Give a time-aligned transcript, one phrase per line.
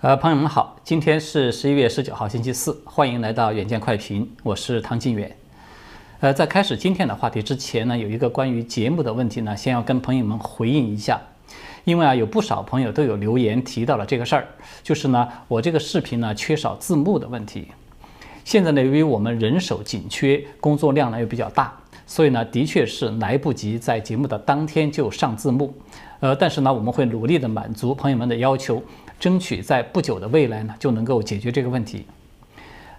[0.00, 5.36] 呃，朋友们好，今天是十一月十九号，星期四，欢迎来到远见快评，我是唐金远。
[6.20, 11.20] 呃，在开始今天的话题之前呢，有一个关于节目的问题呢，先要跟朋友们回应一下，
[11.82, 14.46] 因为啊，有不少朋友都有留言提到了这个事儿，
[14.84, 17.66] 就是呢，我这个视频呢缺少字幕的问题。
[18.44, 21.76] 现在呢，由于我们人手紧缺，工作量呢又比较大，
[22.06, 25.74] 所以呢，的确是来不及在节目的当天就上字幕。
[26.20, 28.80] 呃，但是呢，我们会努力的满足朋友们的要求。
[29.18, 32.06] 争取在不久的未来呢，就能够解决这个问题。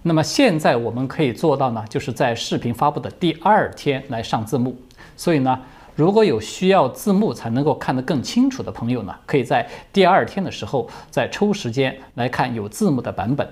[0.02, 4.74] 那么现在我们可以做到呢，就是在视频发布的第二天来上字幕。
[5.16, 5.60] 所以呢，
[5.94, 13.46] 如果有需要字幕才能够看得更清楚的朋友呢，可以在第二天的时候再抽时间来看有字幕的版本。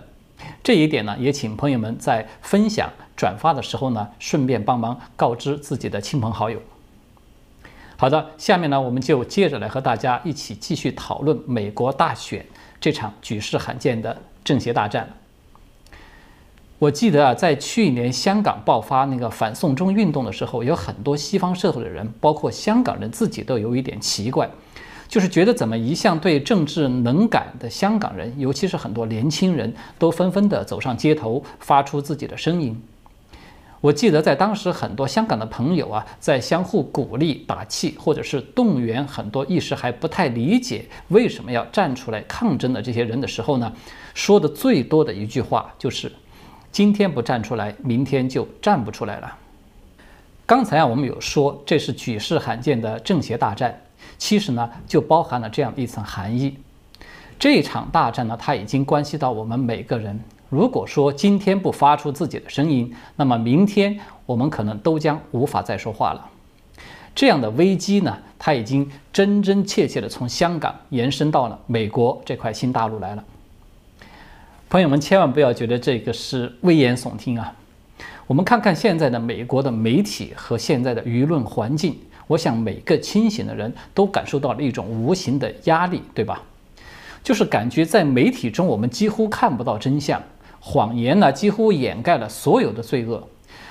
[0.62, 6.58] 这一点呢，也请朋友们在分享转发的时候呢，顺便帮忙告知自己的亲朋好友。
[7.96, 12.46] 好的，下面呢，我们就接着来和大家一起继续讨论美国大选。
[12.80, 15.08] 这场举世罕见的政协大战，
[16.78, 24.48] 我记得啊，在去年香港爆发那个反送中运动的时候，有很多西方社会的人，包括香港人自己，都有一点奇怪，
[25.08, 32.80] 就是觉得怎么一向对政治能感的香港人，尤其是很多年轻人都纷纷的走上街头，发出自己的声音。
[33.80, 43.72] 我记得在当时，很多香港的朋友啊，在相互鼓励、打气，或者是动员很多一时还不太理解为什么要站出来抗争的这些人的时候呢，
[44.14, 46.10] 说的最多的一句话就是
[46.72, 49.36] ：“今天不站出来，明天就站不出来了。”
[50.44, 53.80] 刚才啊，我们有说这是举世罕见的政协大战，
[54.16, 56.58] 其实呢，就包含了这样一层含义：
[57.38, 60.18] 这场大战呢，它已经关系到我们每个人。
[60.48, 66.30] 如果说今天不发出自己的声音，那么明天我们可能都将无法再说话了。
[67.14, 73.24] 这样的危机呢，它已经真真切切地从香港延伸到了美国这块新大陆来了。
[74.70, 77.52] 朋友们千万不要觉得这个是危言耸听啊！
[78.26, 86.42] 我们看看现在的美国的媒体和现在的舆论环境，我想每个清醒的人都感受到了一种无形的压力，对吧？
[87.24, 90.22] 就是感觉在媒体中，我们几乎看不到真相。
[90.70, 93.26] 谎言呢，几乎掩盖了所有的罪恶，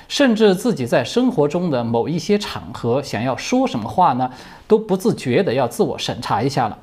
[0.07, 4.31] 甚至自己在生活中的某一些场合想要说什么话呢，
[4.67, 6.79] 都不自觉的要自我审查一下了。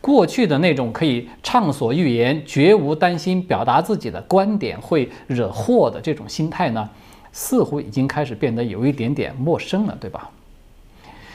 [0.00, 6.88] 过去的那种可以畅所欲言、绝无担心表达自己的观点会惹祸的这种心态呢，
[7.32, 10.30] 似乎已经开始变得有一点点陌生了，对吧？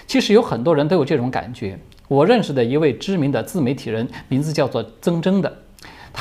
[0.08, 1.78] 其实有很多人都有这种感觉。
[2.08, 5.54] 我认识的一位知名的自媒体人，名字叫做曾铮的。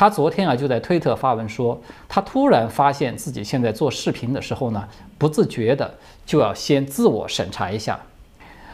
[0.00, 1.78] 他昨天啊就在推特发文说，
[2.08, 4.82] 他突然发现自己现在做视频的时候呢，
[5.18, 5.92] 不自觉的
[6.24, 8.00] 就要先自我审查一下，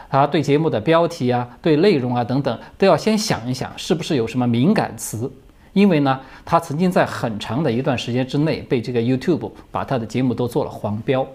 [0.08, 5.28] 他对节目的标题啊、对内容啊等等都要先想一想，是不是有什么敏感词，
[5.72, 11.26] 因为呢，他曾经在很长的一段时间之内被这个 YouTube 把他的节目都做了黄标。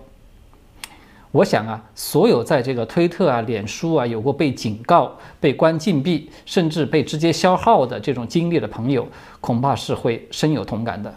[1.31, 5.09] 我想啊，所有在这个推特啊、脸书啊有过被警告、
[5.39, 9.07] 被关禁闭，甚至被直接消耗的这种经历的朋友，
[9.39, 11.13] 恐怕是会深有同感的。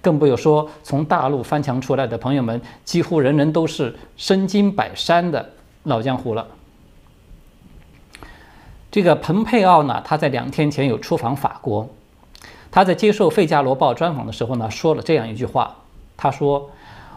[0.00, 5.50] 更不用说从大陆翻墙出来的朋友们，几乎人人都是身经百战的
[5.82, 6.46] 老江湖了。
[8.90, 11.86] 这个蓬佩奥呢，他在两天前有出访法国，
[12.70, 15.76] 他在接受《费加罗报》专访的时候呢，说了这样一句话，
[16.16, 16.70] 他说。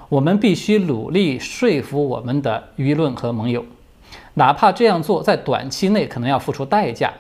[0.10, 3.66] 我们必须努力说服我们的舆论和盟友，
[4.36, 7.12] 哪怕这样做在短期内可能要付出代价，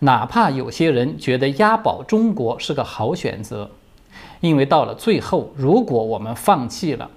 [0.00, 3.70] 哪怕有些人觉得押宝中国是个好选择，
[4.40, 7.10] 因为到了最后，如果我们放弃了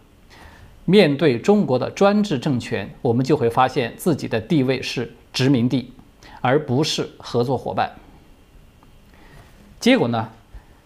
[0.86, 5.92] 面对中国的专制政权，我们就会发现自己的地位是殖民地，
[6.40, 7.92] 而不是合作伙伴。
[9.80, 10.30] 结果呢？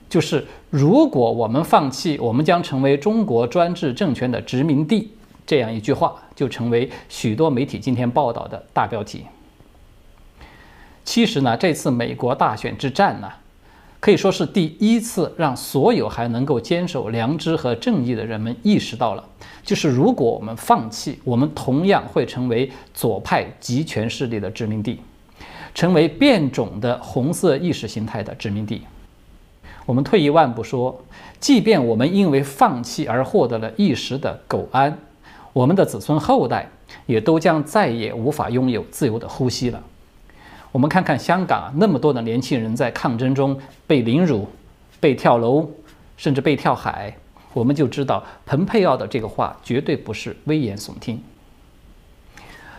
[0.10, 5.12] 就是如果我们放弃，我们将成为中国专制政权的殖民地。
[5.48, 9.26] 这样一句话就成为许多媒体今天报道的大标题。
[11.04, 13.32] 其实呢，这次美国大选之战呢，
[14.00, 19.24] 可以说是第一次让所有还能够坚守良知和正义的人们意识到了，
[19.64, 25.00] 就是如果我们放弃，我们同样会成为左派集权势力的殖民地，
[25.76, 28.82] 成为变种的红色意识形态的殖民地。
[29.86, 31.04] 我们退一万步说，
[31.40, 34.98] 即便我们因为放弃而获得了一时的苟安，
[35.54, 36.70] 我们的子孙后代
[37.06, 39.82] 也都将再也无法拥有自由的呼吸了。
[40.72, 44.48] 我们看看香港，那么多的年轻人在抗争中被凌辱、
[45.00, 45.70] 被跳楼，
[46.18, 47.16] 甚至被跳海，
[47.54, 51.22] 我们就知道蓬佩奥的这个话绝对不是危言耸听。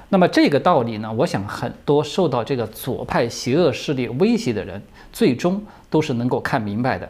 [0.08, 4.80] 那么这个道理呢，我想很多受到这个左派邪恶势力威胁的人，
[5.12, 5.60] 最终
[5.90, 7.08] 都是能够看明白的。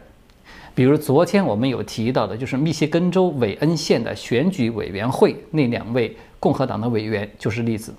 [0.73, 7.93] 比如昨天我们有提到的，就是密歇根州韦恩县的选举委员会那两位共和党的委员就是例子。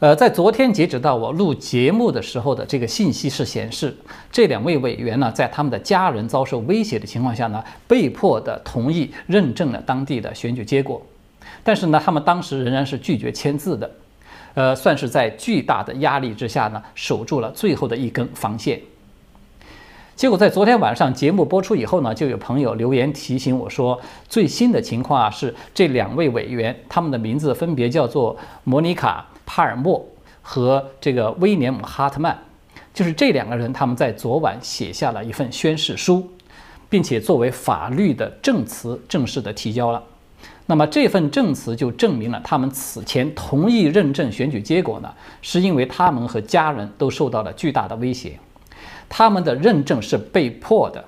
[0.00, 3.96] 呃，在昨天截止到我录节目的时候的这个信息是显示，
[4.30, 11.00] 这两位委员呢，在他们的家人遭受威胁的情况下呢，被迫的同意认证了当地的选举结果。
[11.62, 13.90] 但是呢，他们当时仍然是拒绝签字的，
[14.54, 18.80] 呃，算是在巨大的压力之下呢，守住了最后的一根防线。
[20.16, 29.26] 结果在昨天晚上节目播出以后呢，就有朋友留言提醒我说，最新的情况啊是这两位委员，他们的名字分别叫做莫妮卡。
[29.46, 30.02] 帕尔默
[30.40, 32.34] 和这个威廉姆哈特曼，
[32.94, 36.26] 就是这两个人，他们在昨晚写下了一份宣誓书，
[36.88, 40.02] 并且作为法律的证词正式的提交了。
[40.66, 45.12] 那么这份证词就证明了他们此前同意认证选举结果呢，
[45.42, 48.38] 是因为他们和家人都受到了巨大的威胁，
[49.08, 51.04] 他们的认证是被迫的。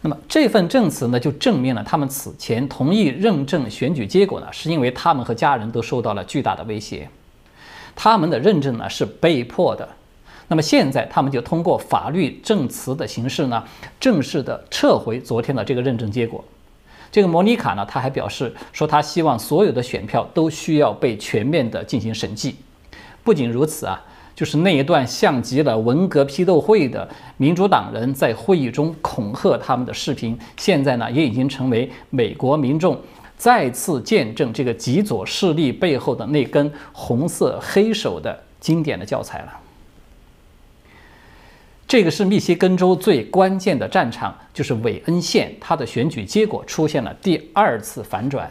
[0.00, 7.08] 那么这份证词呢，就证明了他们此前同意认证选举结果呢，是因为他们和家人都受到了巨大的威胁。
[7.96, 9.88] 他们的认证呢是被迫的，
[10.46, 13.64] 那么现在他们就通过法律证词的形式呢，
[13.98, 16.44] 正式的撤回昨天的这个认证结果。
[17.14, 22.56] 这个莫妮卡呢，他还表示说，他希望所有的选票都需要被全面的进行审计。
[23.22, 24.02] 不仅如此啊，
[24.34, 32.98] 就是那一段像极了文革批斗会的民主党人在会议中恐吓他们的视频，现在呢也已经成为美国民众。
[33.36, 39.52] 再次见证这个极左势力背后的那根红色黑手的经典的教材了。
[41.94, 48.50] 这个是密歇根州最关键的战场，就是韦恩县，它的选举结果出现了第二次反转，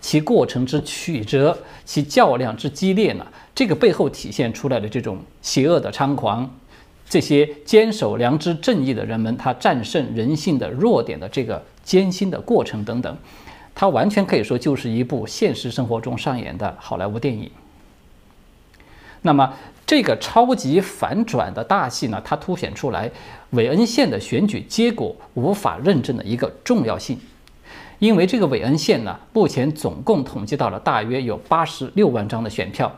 [0.00, 3.26] 其过程之曲折，其较量之激烈呢？
[3.56, 6.48] 这个背后体现出来的这种邪恶的猖狂，
[7.08, 13.18] 这些坚守良知正义的人们，他战胜人性的弱点的这个艰辛的过程等等。
[13.74, 17.50] 它完全可以说就是一部现实生活中上演的好莱坞电影。
[19.22, 19.54] 那么，
[19.90, 23.10] 这个超级反转的大戏呢，它凸显出来
[23.50, 27.18] 韦恩县的选举结果无法认证的一个重要性。
[27.98, 32.94] 因为这个韦恩县呢，目前总共统计到了大约有八十六万张的选票，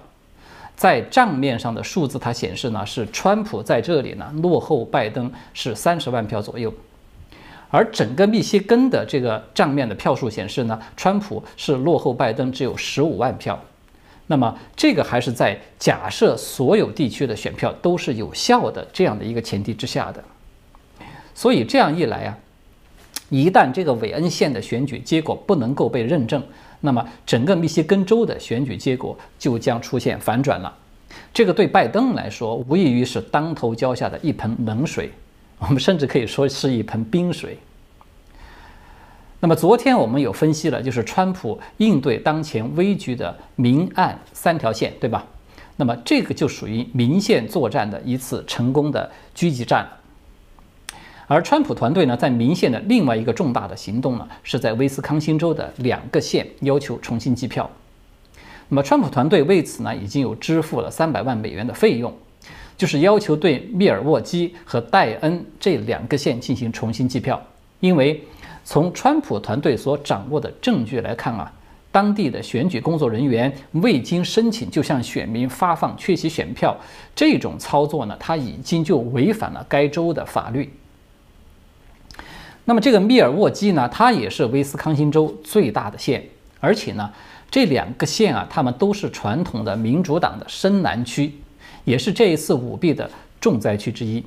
[0.76, 6.70] 在账面上的数字，它显示呢是川普在这里呢落后拜登是三十万票左右。
[7.70, 13.58] 而整个密歇根的这个账面的票数显示呢，川普是落后拜登只有十五万票。
[14.32, 20.24] 那么这个还是在假设所有地区的选票都是有效的这样的一个前提之下的。
[21.34, 22.38] 所以这样一来啊，
[23.28, 26.42] 一旦这个韦恩县的选举结果不能够被认证，
[26.80, 30.74] 那么整个密歇根州的选举结果就将出现反转了。
[31.34, 35.10] 这个对拜登来说，无异于是当头浇下的一盆冷水。
[35.58, 37.58] 我们甚至可以说是一盆冰水。
[39.44, 45.26] 那么昨天我们有分析了，就是川普应对当前危局的明暗三条线，对吧？
[45.74, 50.94] 那么这个就属于明线作战的一次成功的狙击战了。
[51.26, 57.68] 而川普团队呢，在明线的另外一个重大的行动呢，是在威斯康星州的两个县要求重新计票。
[58.68, 62.14] 那么川普团队为此呢，已经有支付了三百万美元的费用。
[62.76, 67.40] 就是要求对密尔沃基和戴恩这两个县进行重新计票，
[67.80, 68.22] 因为
[68.64, 71.52] 从川普团队所掌握的证据来看啊，
[71.90, 76.76] 当地的选举工作人员未经申请就向选民发放缺席选票，
[77.14, 80.72] 这种操作呢，它已经就违反了该州的法律。
[82.64, 86.24] 那么这个密尔沃基呢，它也是威斯康星州最大的县，
[86.60, 87.10] 而且呢，
[87.50, 91.32] 这两个县啊，他们都是传统的民主党的深蓝区。
[91.84, 94.24] 也是这一次舞弊的重灾区之一。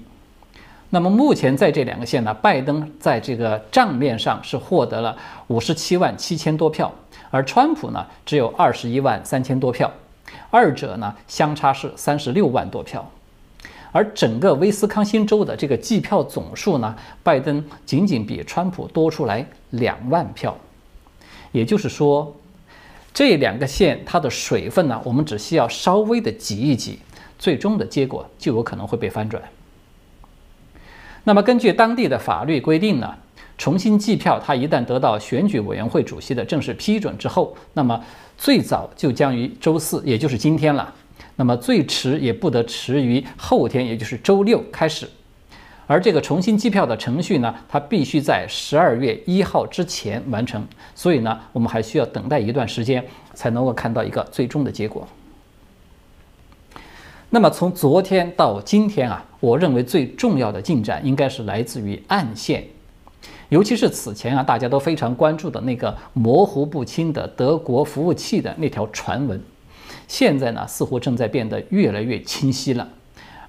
[0.95, 5.13] 那么目前在这两个县呢，拜登在这个账面上是获得了
[5.47, 6.89] 五十七万七千多票，
[7.29, 9.91] 而川普呢只有二十一万三千多票，
[10.49, 13.05] 二者呢相差是三十六万多票。
[13.91, 20.55] 而整个威斯康星州的这个计票总数呢，拜登仅仅比川普多出来两万票。
[21.51, 22.33] 也就是说，
[23.13, 26.99] 这两个县它的水分呢，我们只需要稍微的挤一挤。
[27.37, 29.43] 最终的结果就有可能会被翻转。
[31.27, 33.11] 那么，根据当地的法律规定呢，
[33.57, 37.99] 重新计票，它一旦得到选举委员会主席的正式批准之后，那么
[38.37, 40.93] 最早就将于周四，也就是今天了。
[41.35, 45.09] 那么最迟也不得迟于后天，也就是周六开始。
[45.87, 50.63] 而这个重新计票的程序呢，它必须在十二月一号之前完成。
[50.93, 53.03] 所以呢，我们还需要等待一段时间，
[53.33, 55.07] 才能够看到一个最终的结果。
[57.35, 62.63] 那么从昨天到今天啊，我认为最重要的进展应该是来自于暗线，
[63.49, 69.37] 尤其是此前啊大家都非常关注的那个模糊不清的德国服务器的那条传闻，
[70.07, 72.87] 现在呢似乎正在变得越来越清晰了，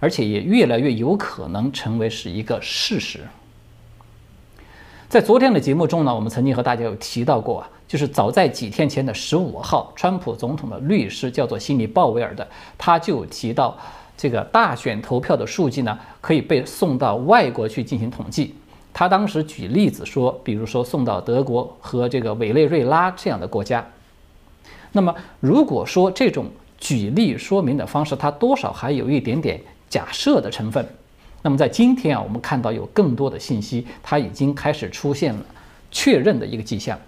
[0.00, 3.21] 而且也越来越有可能成为是一个事实。
[5.09, 12.47] 在昨天的节目中呢，我们曾经和大家有提到过啊，就是早在几天前的十五号，川普总统的律师叫做辛尼鲍威尔的，
[12.77, 13.79] 他就提到
[14.17, 18.53] 这个大选投票的数据呢，可以被送到外国去进行统计。
[18.93, 23.87] 他当时举例子说，比如说送到德国和这个委内瑞拉这样的国家。
[24.91, 26.47] 那么如果说这种
[26.79, 30.85] 举例说明的方式，它多少还有一点点假设的成分。
[31.47, 35.41] 那么在今天啊，我们看到有更多的信息，它已经开始出现了
[35.93, 36.99] 确认的一个迹象。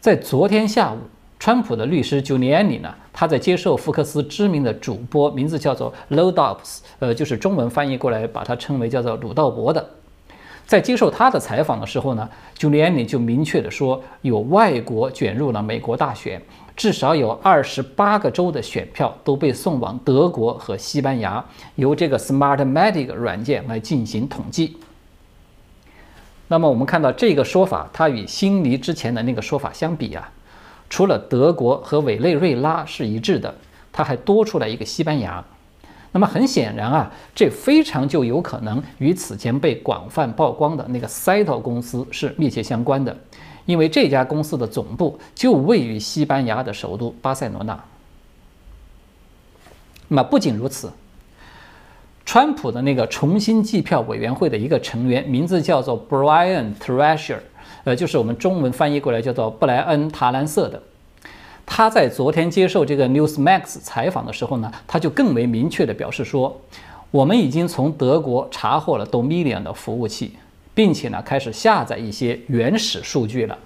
[0.00, 0.98] 在昨天下午，
[1.40, 9.84] 川普的律师 j u l i a n i 呢，他在接受福克斯知名的主播，名字叫做 Low Dobbs，呃，就是中文翻译过来把它称为叫做鲁道伯的，
[10.64, 16.40] 在接受他的采访的时候呢 j u l i a n i 就明确的说，有外国卷入了美国大选。
[16.76, 21.42] 至少有二十八个州的选票都被送往德国和西班牙，
[21.76, 24.76] 由这个 Smartmatic 软件来进行统计。
[26.48, 30.30] 那么我们看到这个说法，它与辛尼之前的那个说法相比啊，
[30.90, 33.54] 除了德国和委内瑞拉是一致的，
[33.90, 35.42] 它还多出来一个西班牙。
[36.12, 43.16] 那么很显然啊，这非常就有可能与此前被广泛曝光的那个 Cyto 公司是密切相关的。
[43.66, 47.78] 因为这家公司的总部就位于西班牙的首都巴塞罗那。
[50.08, 50.90] 那么不仅如此，
[52.24, 57.38] 川普的那个重新计票委员会的一个成员，名字叫做 Brian Thrasher，
[57.84, 60.80] 呃，就是我们中文翻译过来叫做布莱恩·塔兰瑟的。
[61.66, 66.60] 他在昨天接受这个 Newsmax 采访的时候呢，他就更为明确的表示说
[67.10, 70.36] ：“我们已经从德国查获了 Dominion 的服务器。”
[70.76, 73.58] 并且呢，开始下载一些原始数据了。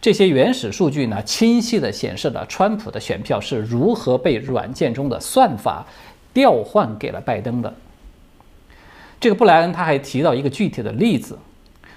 [0.00, 5.86] 这些原始数据呢，清晰地显示了川普的选票是如何被软件中的算法
[6.34, 7.72] 调换给了拜登的。
[9.20, 11.38] 这个布莱恩他还提到一个具体的例子，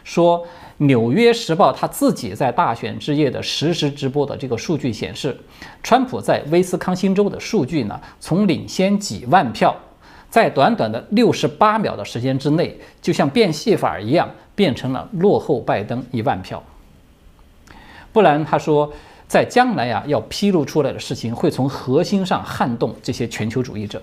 [0.03, 0.39] 说
[0.77, 5.35] 《纽约时报》他自己在大选之夜的实时直播的这个数据显示，
[5.81, 9.75] 川普在威斯康星州的数据呢，从领先几万票。
[10.29, 16.61] 在短短的六十八秒的时间之内，就像变戏法一样，变成了落后拜登一万票。
[18.11, 18.91] 不然，他说，
[19.27, 24.01] 在将来呀，要披露出来的事情会从核心上撼动这些全球主义者。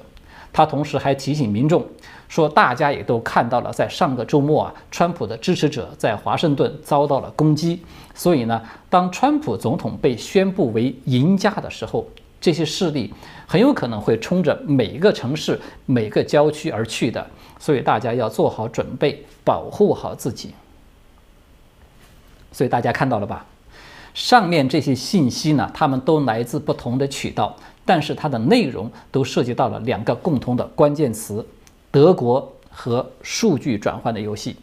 [0.54, 1.82] 他同时还提醒民众
[2.28, 7.82] 说，大家也都看到了，在上个周末啊，川普的支持者在华盛顿遭到了攻击。
[8.14, 8.60] 所以呢，
[8.90, 12.06] 当川普总统被宣布为赢家的时候，
[12.42, 13.14] 这些势力
[13.46, 17.24] 很有可能会冲着每一个城市、每个郊区而去的，
[17.58, 20.52] 所以大家要做好准备，保护好自己。
[22.50, 23.46] 所以大家看到了吧？
[24.12, 31.46] 上面这些信息呢，它们都来自不同的渠道，但是它的内容都涉及到了两个共同的关键词：
[31.90, 34.56] 德国和数据转换的游戏。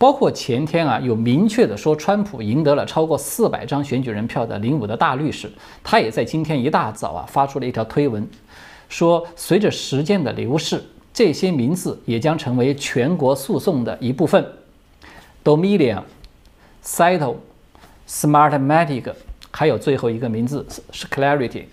[0.00, 5.52] 包括前天啊，有明确的说川普赢得了超过四百张选举人票的林伍德大律师，
[5.84, 8.26] 他也在今天一大早啊发出了一条推文，
[8.88, 14.42] 说随着时间的流逝，这些名字也将成为全国诉讼的一部分。
[15.44, 16.00] Dominion、
[16.82, 17.36] Cyto、
[18.08, 19.12] Smartmatic，
[19.50, 21.64] 还有最后一个名字是 Clarity。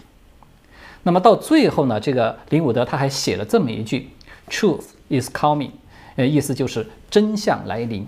[1.04, 4.10] 那么到最后呢，这个林伍德他还写了这么一句
[4.50, 5.72] ：“Truth is coming”，
[6.18, 8.06] 呃，意思就是真相来临。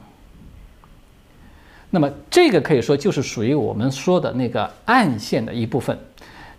[1.91, 5.97] 那么这个可以说就是属于我们说的那个暗线的一部分，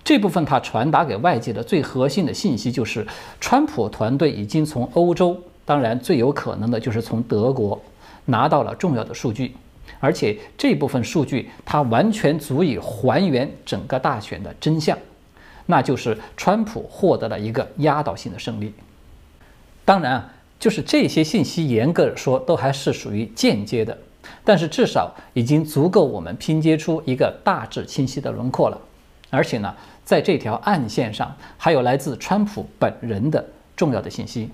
[0.03, 3.07] 这部分它传达给外界的最核心的信息就是，
[3.41, 7.81] 川普团队已经从欧洲，当然最有可能的就是从德国
[8.25, 9.55] 拿到了重要的数据，
[10.01, 14.99] 而且这部分数据它完全足以还原整个大选的真相，
[15.67, 18.75] 那就是川普获得了一个压倒性的胜利。
[19.85, 23.97] 当然啊，就是这些信息严格说都还是属于间接的。
[24.45, 28.79] 但是至少已经足够我们拼接出一个大致清晰的轮廓了，
[29.31, 29.75] 而且呢，
[30.05, 33.45] 在这条暗线上还有来自川普本人的
[33.77, 34.51] 重要的信息。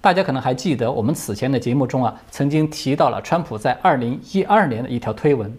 [0.00, 5.56] 大家可能还记得，我们此前的节目中啊，曾经提到了川普在二零一二年的一条推文，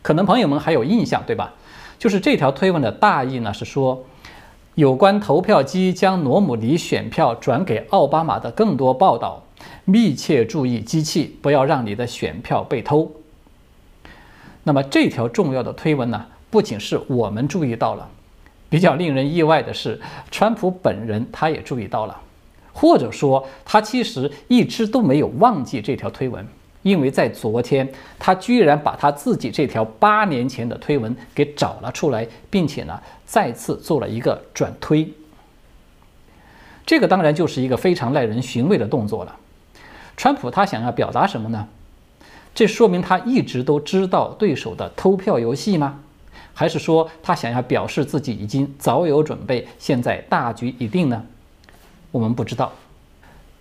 [0.00, 1.52] 可能朋友们还有印象，对吧？
[1.98, 4.04] 就是这条推文的大意呢，是说
[4.76, 9.42] 有关投票机将罗姆尼选票转给奥巴马的更多报道。
[9.84, 13.10] 密切注意机器，不要让你的选票被偷。
[14.64, 18.08] 那么这条重要的推文呢，不仅是我们注意到了，
[18.68, 20.00] 比较令人意外的是，
[20.30, 22.20] 川普本人他也注意到了，
[22.72, 26.46] 或者说他其实一直都没有忘记这条推文，
[26.82, 35.12] 因为在昨天他居然把他自己这条八年前的推文给找了出来，并且呢再次做了一个转推。
[36.86, 39.36] 这个当然就是一个非常耐人寻味的动作了。
[40.16, 41.68] 川普他想要表达什么呢？
[42.54, 46.00] 这说明他一直都知道对手的偷票游戏吗？
[46.54, 51.24] 还是说他想要表示自己已经早有准备，现在大局已定呢？
[52.10, 52.70] 我们不知道。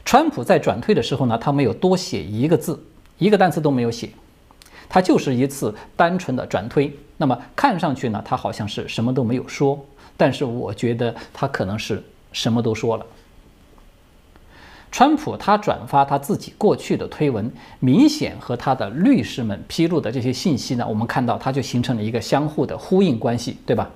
[0.04, 2.84] 川普在转推的时候呢，他没有多写一个字，
[3.18, 4.10] 一个单词都没有写，
[4.90, 6.94] 他就是一次单纯的转推。
[7.16, 9.80] 那么看上去呢，他好像是什么都没有说，
[10.18, 12.04] 但是我觉得他可能是
[12.34, 13.06] 什么都说了。
[14.92, 23.90] 川普他转发他自己过去的推文，明显和他的律师们披露的这些信息呢，我们看到他就形成了一个相互的呼应关系，对吧？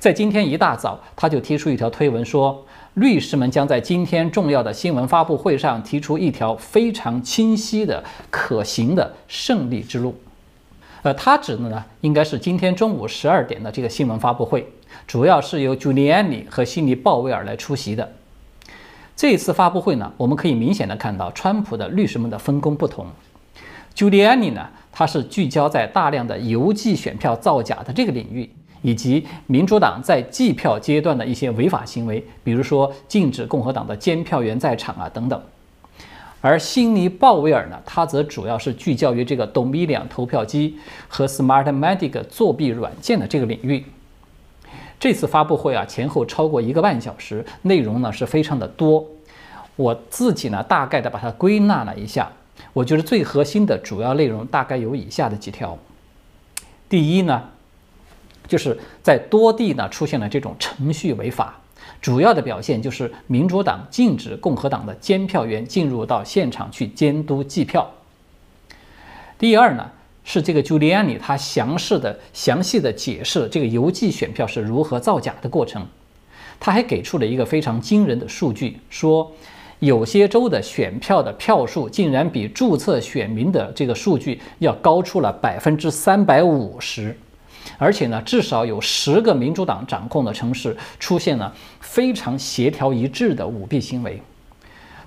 [0.00, 10.14] 在今天一大早，他就提出一条推文说，律师们将在今天重要的新闻发布会上提出一条非常清晰的、可行的胜利之路。
[11.02, 14.68] 呃，他指的呢，应该是今天中午十二点的这个新闻发布会，
[15.06, 18.12] 主要是由 Giuliani 和悉尼鲍威尔来出席的。
[19.16, 23.06] 这次发布会呢，我们可以明显的看到，川普的律师们的分工不同。
[23.94, 28.50] Giuliani 呢，他是聚焦在大量的邮寄选票造假的这个领域，
[28.82, 35.40] 以及民主党在计票阶段的一些违法行为，比如说禁止共和党的监票员在场啊等等。
[36.40, 43.84] 而辛尼鲍威尔呢，他则主要是聚焦于这个 Dominion 投票机和 Smartmatic 作弊软件的这个领域。
[45.04, 49.06] 这次发布会啊，前后超过一个半小时，内容呢是非常的多。
[49.76, 52.32] 我自己呢，大概的把它归纳了一下，
[52.72, 55.76] 我觉得最核心的主要内容大概有以下的几条。
[56.88, 57.50] 第一呢，
[58.48, 61.60] 就是在多地呢出现了这种程序违法，
[62.00, 67.90] 主要的表现就是民主党禁止共和党的监票员进入到现场去监督计票。
[69.38, 69.90] 第二呢。
[70.24, 75.86] 是这个 Giuliani 他详细的、详细的解释了这个邮寄选票是如何造假的过程。
[76.58, 79.30] 他还给出了一个非常惊人的数据，说
[79.80, 87.14] 有些州的选票的票数竟然比注册选民的这个数据要高出了百分之三百五十，
[87.76, 94.22] 而且呢，至少有十个民主党掌控的城市出现了非常协调一致的舞弊行为。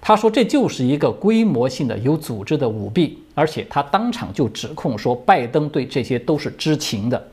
[0.02, 3.24] 他说这就是一个规模性的、有组织的舞弊。
[3.36, 7.28] 而且他当场就指控说，拜登对这些都是知情的。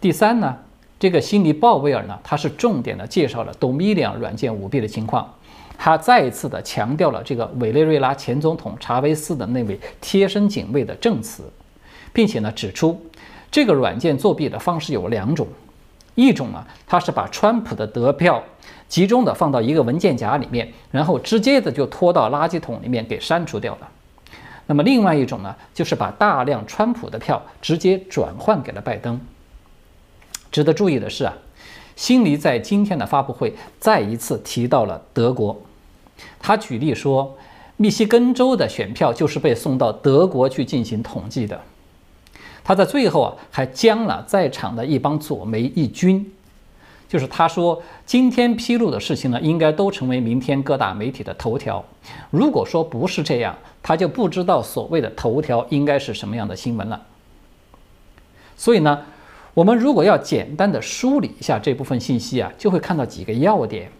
[0.00, 0.56] 第三呢，
[1.00, 5.34] 这个辛尼鲍威尔呢，他是重点的介绍了 Dominion 软件舞弊的情况，
[5.76, 11.42] 他再一次的强调了这个委内瑞拉前总统查韦斯的那位贴身警卫的证词，
[12.12, 13.00] 并且呢指出，
[13.50, 15.48] 这个软件作弊的方式有两种，
[16.14, 18.40] 一种呢，他是把川普的得票
[18.92, 23.88] 集中的放到一个文件夹里面，然后直接的就拖到垃圾桶里面给删除掉了。
[24.66, 29.18] 那么另外一种呢，就是把大量川普的票直接转换给了拜登。
[30.50, 31.32] 值得注意的是啊，
[31.96, 35.58] 辛尼在今天的发布会再一次提到了德国，
[36.38, 37.34] 他举例说，
[37.78, 41.58] 密西根州的选票就是被送到德国去进行统计的。
[42.62, 46.30] 他在最后啊，还将了在场的一帮左媒一军。
[47.12, 51.84] 就是他说，今天披露的事情呢，应该都成为明天各大媒体的头条。
[52.30, 56.98] 如果说不是这样，他就不知道所谓的头条应该是什么样的新闻了。
[58.56, 58.98] 所以呢，
[59.52, 63.92] 我们如果要简单的梳理一下这部分信息啊，就会看到几个要点。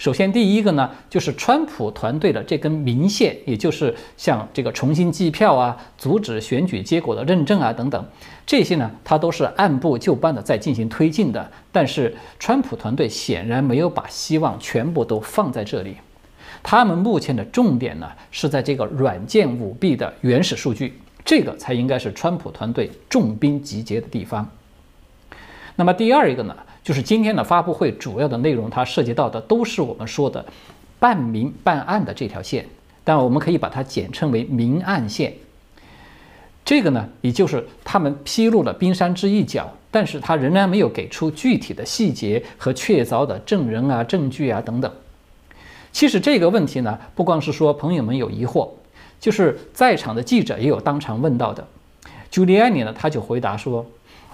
[0.00, 8.02] 首先，第一个呢，就是川普团队的这根明线，也就是像这个重新计票啊、阻止选举结果的认证啊等等，
[8.46, 11.50] 这些呢，它都是按部就班的在进行推进的。
[11.70, 15.96] 但是，川普团队显然没有把希望全部都放在这里，
[16.62, 24.50] 他们目前的重点呢，是在这个软件舞弊的原始数据，这个才应该是川普团队重兵集结的地方。
[25.76, 26.56] 那么第二一个呢？
[26.82, 30.44] 就是今天的发布会主要的内容，它涉及到的都是我们说的
[30.98, 32.66] 半明半暗的这条线，
[33.04, 35.34] 但我们可以把它简称为明暗线。
[36.64, 44.90] 这个呢，也就是他们披露了冰山之一角，但是他仍然没有给出具体的细节和确凿的证人啊、证据啊等等。
[45.92, 48.68] 其实这个问题呢，不光是说朋友们有疑惑，
[49.20, 51.66] 就是在场的记者也有当场问到的。
[52.30, 53.84] 朱利安尼呢，他就回答说。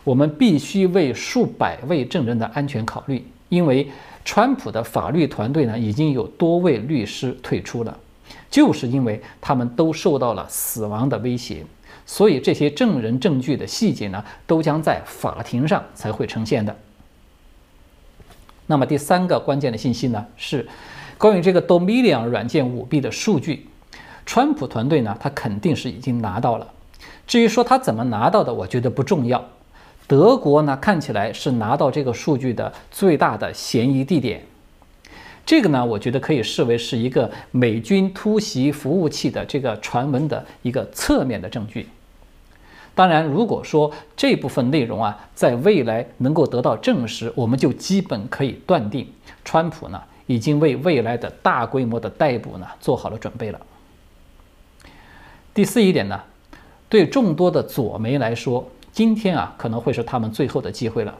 [0.06, 3.90] 我们必须为数百位证人的安全考虑，因为
[4.24, 7.98] 川普的法律团队呢已经有多位律师退出了，
[8.48, 11.66] 就是因为他们都受到了死亡的威胁，
[12.06, 16.76] 所以这些证人证据的细节呢，都将在法庭上才会呈现的。
[18.68, 20.68] 那么第三个关键的信息呢，是
[21.18, 23.66] 关于这个 Dominion 软件舞弊的数据。
[24.24, 26.72] 川普团队呢，他肯定是已经拿到了。
[27.26, 29.44] 至于说他怎么拿到的，我觉得不重要。
[30.06, 34.42] 德国呢，看起来是拿到这个数据的最大的嫌疑地点。
[35.44, 41.88] 这个呢，我觉得可以视为是一个美军突袭服务器的这个传闻的一个侧面的证据。
[42.94, 49.06] 当然，如果说这部分内容啊，在未来能够得到证实，我们就基本可以断定，
[49.44, 53.60] 川普呢已经为未来的大规模的逮捕呢做好了准备了。
[55.52, 56.20] 第四一点呢，
[56.88, 58.66] 对众多的左媒来说，
[58.96, 61.14] 今天啊可能会是他们最后的机会了。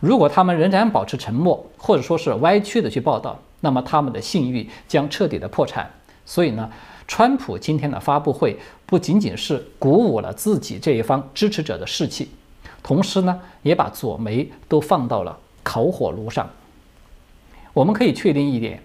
[0.00, 5.90] 如果他们仍然保持沉默，或者说是歪曲的去报道，那么他们的信誉将彻底的破产。
[6.24, 6.70] 所以呢，
[7.06, 12.30] 川普今天的发布会不仅仅是鼓舞了自己这一方支持者的士气，
[12.82, 16.48] 同时呢，也把左媒都放到了烤火炉上。
[17.74, 18.82] 我们可以确定一点：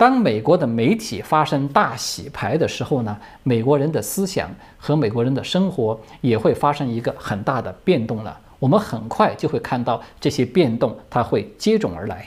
[0.00, 8.40] 当美国的媒体发生大洗牌的时候呢，美国人的思想和美国人的生活也会发生一个很大的变动了。
[8.58, 12.26] 我们很快就会看到这些变动，它会接踵而来。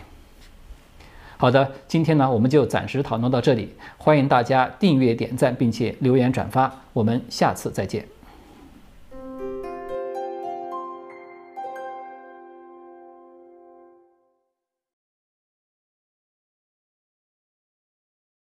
[1.38, 3.73] 好的，今天呢，我们就暂时讨论到这里。
[3.97, 6.71] 欢迎大家订阅、点赞，并且留言转发。
[6.93, 8.12] 我们下次再见。